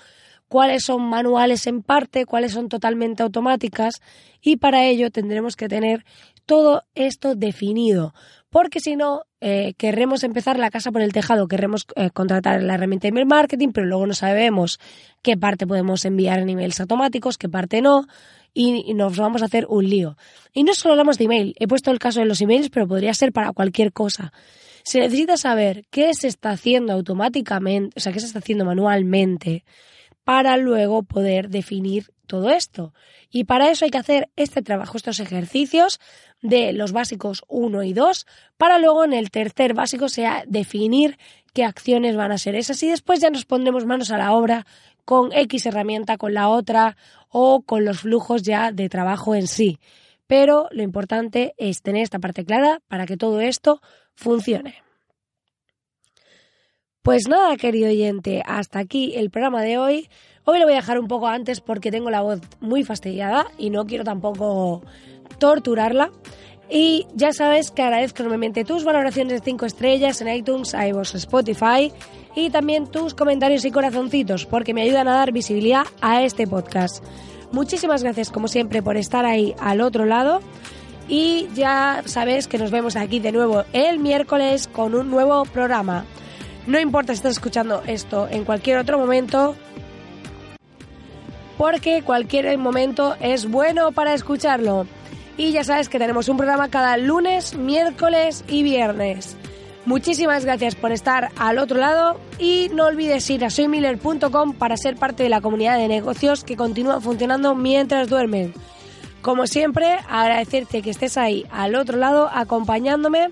cuáles 0.50 0.84
son 0.84 1.04
manuales 1.04 1.66
en 1.68 1.82
parte, 1.82 2.26
cuáles 2.26 2.52
son 2.52 2.68
totalmente 2.68 3.24
automáticas 3.24 4.02
y 4.42 4.58
para 4.58 4.86
ello 4.86 5.10
tendremos 5.12 5.56
que 5.56 5.70
tener 5.70 6.04
todo 6.46 6.84
esto 6.96 7.36
definido 7.36 8.14
porque 8.50 8.80
si 8.80 8.96
no, 8.96 9.24
eh, 9.42 9.74
querremos 9.78 10.24
empezar 10.24 10.58
la 10.58 10.72
casa 10.72 10.92
por 10.92 11.02
el 11.02 11.14
tejado, 11.14 11.48
querremos 11.48 11.86
eh, 11.96 12.10
contratar 12.10 12.64
la 12.64 12.74
herramienta 12.76 13.04
de 13.04 13.10
email 13.10 13.28
marketing, 13.28 13.70
pero 13.72 13.86
luego 13.86 14.08
no 14.08 14.14
sabemos 14.14 14.80
qué 15.22 15.38
parte 15.38 15.68
podemos 15.68 16.04
enviar 16.06 16.40
en 16.40 16.50
emails 16.50 16.80
automáticos, 16.80 17.38
qué 17.38 17.48
parte 17.48 17.82
no, 17.82 18.08
y, 18.54 18.94
nos 18.96 19.18
vamos 19.18 19.44
a 19.44 19.46
hacer 19.46 19.68
un 19.70 19.88
lío. 19.88 20.18
Y 20.52 20.64
no 20.64 20.74
solo 20.74 20.94
hablamos 20.94 21.20
de 21.20 21.26
email, 21.26 21.56
he 21.60 21.68
puesto 21.68 21.92
el 21.92 22.00
caso 22.00 22.22
de 22.22 22.26
los 22.26 22.42
emails, 22.42 22.70
pero 22.70 22.88
podría 22.88 23.14
ser 23.14 23.32
para 23.32 23.52
cualquier 23.52 23.94
cosa. 23.94 24.34
Se 24.84 25.00
necesita 25.00 25.38
saber 25.38 25.86
qué 25.92 26.16
se 26.16 26.28
está 26.28 26.50
haciendo 26.50 26.94
automáticamente, 26.94 27.94
o 27.98 28.00
sea, 28.00 28.12
qué 28.12 28.20
se 28.20 28.26
está 28.26 28.40
haciendo 28.40 28.66
manualmente, 28.66 29.64
para 30.30 30.58
luego 30.58 31.02
poder 31.02 31.50
definir 31.50 32.14
todo 32.28 32.52
esto. 32.52 32.94
Y 33.32 33.46
para 33.46 33.72
eso 33.72 33.84
hay 33.84 33.90
que 33.90 33.98
hacer 33.98 34.30
este 34.36 34.62
trabajo, 34.62 34.96
estos 34.96 35.20
ejercicios 35.20 36.00
de 36.44 36.72
los 36.72 36.92
básicos 36.92 37.44
1 37.48 37.82
y 37.82 37.94
2, 37.94 38.28
para 38.56 38.78
luego 38.78 39.04
en 39.04 39.14
el 39.14 39.32
tercer 39.32 39.74
básico 39.74 40.08
sea 40.08 40.44
definir 40.46 41.18
qué 41.52 41.64
acciones 41.64 42.16
van 42.16 42.32
a 42.32 42.38
ser 42.38 42.54
esas 42.54 42.84
y 42.84 42.90
después 42.90 43.22
ya 43.22 43.32
nos 43.32 43.46
pondremos 43.46 43.88
manos 43.88 44.12
a 44.12 44.20
la 44.20 44.34
obra 44.34 44.68
con 45.04 45.34
X 45.34 45.66
herramienta, 45.66 46.20
con 46.20 46.36
la 46.36 46.50
otra 46.50 46.96
o 47.30 47.64
con 47.64 47.84
los 47.84 48.02
flujos 48.02 48.44
ya 48.44 48.72
de 48.72 48.88
trabajo 48.88 49.34
en 49.34 49.48
sí. 49.48 49.80
Pero 50.28 50.68
lo 50.70 50.84
importante 50.84 51.56
es 51.58 51.82
tener 51.82 52.04
esta 52.04 52.20
parte 52.20 52.46
clara 52.46 52.84
para 52.88 53.08
que 53.08 53.18
todo 53.18 53.42
esto 53.42 53.82
funcione. 54.14 54.84
Pues 57.02 57.30
nada, 57.30 57.56
querido 57.56 57.88
oyente, 57.88 58.44
hasta 58.46 58.80
aquí 58.80 59.14
el 59.16 59.30
programa 59.30 59.62
de 59.62 59.78
hoy. 59.78 60.10
Hoy 60.44 60.60
lo 60.60 60.66
voy 60.66 60.74
a 60.74 60.78
dejar 60.78 61.00
un 61.00 61.08
poco 61.08 61.28
antes 61.28 61.62
porque 61.62 61.92
tengo 61.92 62.10
la 62.10 62.20
voz 62.22 62.42
muy 62.60 62.84
fastidiada 62.84 63.46
y 63.58 63.70
no 63.70 63.86
quiero 63.86 64.04
tampoco 64.04 64.82
torturarla. 65.38 66.12
Y 66.70 67.08
ya 67.16 67.32
sabes 67.32 67.72
que 67.72 67.84
agradezco 67.84 68.22
enormemente 68.22 68.66
tus 68.66 68.84
valoraciones 68.84 69.40
de 69.40 69.46
5 69.46 69.66
estrellas 69.66 70.20
en 70.20 70.28
iTunes, 70.28 70.74
iVoox, 70.74 71.16
Spotify 71.16 71.94
y 72.36 72.50
también 72.50 72.86
tus 72.86 73.14
comentarios 73.14 73.64
y 73.64 73.72
corazoncitos 73.72 74.46
porque 74.46 74.74
me 74.74 74.82
ayudan 74.82 75.08
a 75.08 75.14
dar 75.14 75.32
visibilidad 75.32 75.86
a 76.02 76.24
este 76.24 76.48
podcast. 76.48 77.02
Muchísimas 77.54 78.04
gracias 78.04 78.30
como 78.30 78.50
siempre 78.50 78.84
por 78.84 78.98
estar 78.98 79.26
ahí 79.26 79.56
al 79.62 79.80
otro 79.80 80.06
lado 80.06 80.42
y 81.08 81.48
ya 81.56 82.04
sabes 82.06 82.50
que 82.50 82.58
nos 82.58 82.72
vemos 82.72 82.98
aquí 82.98 83.22
de 83.22 83.32
nuevo 83.32 83.64
el 83.72 84.00
miércoles 84.00 84.68
con 84.68 84.94
un 84.96 85.10
nuevo 85.10 85.46
programa. 85.46 86.06
No 86.68 86.80
importa 86.80 87.14
si 87.14 87.18
estás 87.18 87.34
escuchando 87.34 87.82
esto 87.88 88.28
en 88.30 88.46
cualquier 88.46 88.78
otro 88.78 88.98
momento, 89.00 89.56
porque 91.58 92.04
cualquier 92.04 92.58
momento 92.58 93.16
es 93.20 93.50
bueno 93.50 93.92
para 93.92 94.14
escucharlo. 94.14 94.88
Y 95.38 95.52
ya 95.52 95.64
sabes 95.64 95.90
que 95.90 96.00
tenemos 96.00 96.30
un 96.30 96.38
programa 96.38 96.70
cada 96.70 96.98
lunes, 96.98 97.56
miércoles 97.56 98.44
y 98.48 98.64
viernes. 98.64 99.38
Muchísimas 99.86 100.46
gracias 100.46 100.76
por 100.76 100.92
estar 100.92 101.30
al 101.38 101.58
otro 101.58 101.78
lado 101.78 102.20
y 102.38 102.70
no 102.74 102.86
olvides 102.86 103.30
ir 103.30 103.44
a 103.44 103.50
soymiller.com 103.50 104.54
para 104.54 104.78
ser 104.78 104.98
parte 104.98 105.24
de 105.24 105.30
la 105.30 105.42
comunidad 105.42 105.78
de 105.78 105.88
negocios 105.88 106.44
que 106.44 106.56
continúa 106.56 107.02
funcionando 107.02 107.56
mientras 107.56 108.10
duermen. 108.10 108.54
Como 109.22 109.48
siempre, 109.48 109.98
agradecerte 110.08 110.82
que 110.82 110.92
estés 110.92 111.18
ahí 111.18 111.46
al 111.52 111.76
otro 111.76 111.98
lado 111.98 112.30
acompañándome 112.32 113.32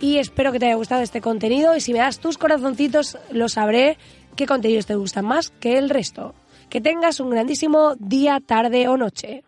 y 0.00 0.18
espero 0.18 0.52
que 0.52 0.58
te 0.58 0.66
haya 0.66 0.74
gustado 0.74 1.02
este 1.02 1.20
contenido 1.20 1.76
y 1.76 1.80
si 1.80 1.92
me 1.92 2.00
das 2.00 2.18
tus 2.18 2.38
corazoncitos 2.38 3.18
lo 3.30 3.48
sabré 3.48 3.98
qué 4.36 4.46
contenidos 4.46 4.86
te 4.86 4.94
gustan 4.94 5.24
más 5.24 5.50
que 5.50 5.78
el 5.78 5.90
resto. 5.90 6.34
Que 6.68 6.80
tengas 6.80 7.20
un 7.20 7.30
grandísimo 7.30 7.94
día, 7.98 8.40
tarde 8.44 8.88
o 8.88 8.96
noche. 8.96 9.44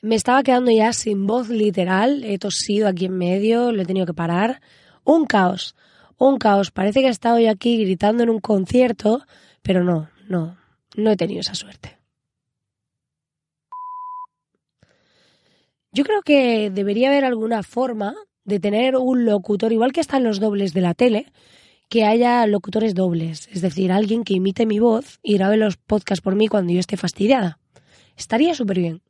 Me 0.00 0.16
estaba 0.16 0.42
quedando 0.42 0.72
ya 0.72 0.92
sin 0.92 1.28
voz 1.28 1.48
literal, 1.48 2.24
he 2.24 2.38
tosido 2.38 2.88
aquí 2.88 3.04
en 3.06 3.16
medio, 3.16 3.70
lo 3.70 3.82
he 3.82 3.86
tenido 3.86 4.04
que 4.04 4.14
parar. 4.14 4.60
Un 5.04 5.26
caos, 5.26 5.76
un 6.18 6.38
caos. 6.38 6.72
Parece 6.72 7.00
que 7.00 7.06
he 7.06 7.10
estado 7.10 7.38
yo 7.38 7.50
aquí 7.50 7.78
gritando 7.84 8.24
en 8.24 8.30
un 8.30 8.40
concierto, 8.40 9.24
pero 9.62 9.84
no, 9.84 10.10
no, 10.28 10.58
no 10.96 11.10
he 11.10 11.16
tenido 11.16 11.40
esa 11.40 11.54
suerte. 11.54 12.01
Yo 15.92 16.04
creo 16.04 16.22
que 16.22 16.70
debería 16.70 17.08
haber 17.08 17.24
alguna 17.24 17.62
forma 17.62 18.14
de 18.44 18.58
tener 18.58 18.96
un 18.96 19.26
locutor, 19.26 19.72
igual 19.72 19.92
que 19.92 20.00
están 20.00 20.24
los 20.24 20.40
dobles 20.40 20.72
de 20.72 20.80
la 20.80 20.94
tele, 20.94 21.32
que 21.90 22.04
haya 22.04 22.46
locutores 22.46 22.94
dobles, 22.94 23.48
es 23.52 23.60
decir, 23.60 23.92
alguien 23.92 24.24
que 24.24 24.32
imite 24.32 24.64
mi 24.64 24.78
voz 24.78 25.18
y 25.22 25.34
grabe 25.34 25.58
los 25.58 25.76
podcasts 25.76 26.22
por 26.22 26.34
mí 26.34 26.48
cuando 26.48 26.72
yo 26.72 26.80
esté 26.80 26.96
fastidiada. 26.96 27.58
Estaría 28.16 28.54
súper 28.54 28.78
bien. 28.78 29.02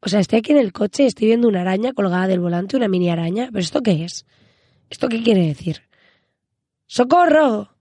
O 0.00 0.08
sea, 0.08 0.18
estoy 0.18 0.40
aquí 0.40 0.50
en 0.50 0.58
el 0.58 0.72
coche 0.72 1.04
y 1.04 1.06
estoy 1.06 1.28
viendo 1.28 1.46
una 1.46 1.60
araña 1.60 1.92
colgada 1.92 2.26
del 2.26 2.40
volante, 2.40 2.76
una 2.76 2.88
mini 2.88 3.08
araña. 3.08 3.46
¿Pero 3.52 3.60
esto 3.60 3.82
qué 3.82 4.04
es? 4.04 4.26
¿Esto 4.90 5.08
qué 5.08 5.22
quiere 5.22 5.46
decir? 5.46 5.82
¡Socorro! 6.86 7.71